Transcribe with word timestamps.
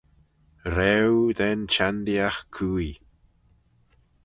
Raaue 0.75 1.31
da'n 1.37 1.61
çhendeeaght 1.73 2.45
cooie. 2.55 2.95